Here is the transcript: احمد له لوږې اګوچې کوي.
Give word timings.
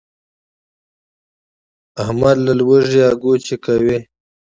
احمد 2.01 2.37
له 2.45 2.53
لوږې 2.59 3.01
اګوچې 3.11 3.55
کوي. 3.65 3.97